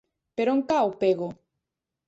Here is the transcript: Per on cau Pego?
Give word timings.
Per 0.39 0.47
on 0.53 0.63
cau 0.71 0.95
Pego? 1.05 1.31